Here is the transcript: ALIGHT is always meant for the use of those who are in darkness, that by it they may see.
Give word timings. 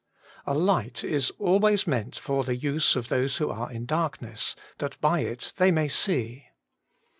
ALIGHT 0.47 1.03
is 1.03 1.31
always 1.37 1.85
meant 1.85 2.15
for 2.17 2.43
the 2.43 2.55
use 2.55 2.95
of 2.95 3.07
those 3.07 3.37
who 3.37 3.51
are 3.51 3.71
in 3.71 3.85
darkness, 3.85 4.55
that 4.79 4.99
by 4.99 5.19
it 5.19 5.53
they 5.57 5.69
may 5.69 5.87
see. 5.87 6.47